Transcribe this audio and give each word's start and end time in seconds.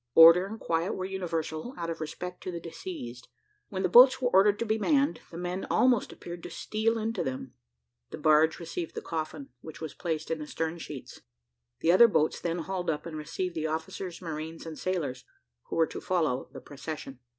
Order 0.15 0.47
and 0.47 0.59
quiet 0.59 0.93
were 0.95 1.05
universal, 1.05 1.75
out 1.77 1.91
of 1.91 2.01
respect 2.01 2.41
to 2.41 2.51
the 2.51 2.59
deceased. 2.59 3.27
When 3.69 3.83
the 3.83 3.87
boats 3.87 4.19
were 4.19 4.31
ordered 4.31 4.57
to 4.57 4.65
be 4.65 4.79
manned, 4.79 5.21
the 5.29 5.37
men 5.37 5.67
almost 5.69 6.11
appeared 6.11 6.41
to 6.41 6.49
steal 6.49 6.97
into 6.97 7.23
them. 7.23 7.53
The 8.09 8.17
barge 8.17 8.57
received 8.59 8.95
the 8.95 9.03
coffin, 9.03 9.49
which 9.61 9.79
was 9.79 9.93
placed 9.93 10.31
in 10.31 10.39
the 10.39 10.47
stern 10.47 10.79
sheets. 10.79 11.21
The 11.81 11.91
other 11.91 12.07
boats 12.07 12.39
then 12.39 12.57
hauled 12.57 12.89
up, 12.89 13.05
and 13.05 13.15
received 13.15 13.53
the 13.53 13.67
officers, 13.67 14.23
marines, 14.23 14.65
and 14.65 14.75
sailors, 14.75 15.23
who 15.65 15.75
were 15.75 15.85
to 15.85 16.01
follow 16.01 16.49
the 16.51 16.61
procession. 16.61 17.19